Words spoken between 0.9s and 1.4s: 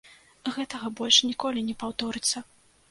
больш